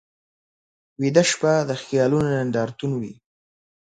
[1.01, 3.13] ویده شپه د خیالونو نندارتون وي